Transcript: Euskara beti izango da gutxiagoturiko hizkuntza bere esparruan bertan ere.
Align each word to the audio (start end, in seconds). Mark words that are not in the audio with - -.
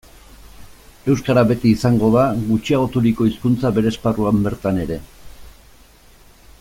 Euskara 1.15 1.43
beti 1.51 1.73
izango 1.75 2.09
da 2.15 2.23
gutxiagoturiko 2.47 3.29
hizkuntza 3.29 3.73
bere 3.77 3.93
esparruan 3.95 4.43
bertan 4.49 4.81
ere. 4.87 4.99